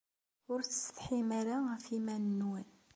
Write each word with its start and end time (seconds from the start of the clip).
Ur 0.51 0.59
tessetḥim 0.63 1.29
ara 1.39 1.57
ɣef 1.69 1.83
yiman-nwen? 1.91 2.67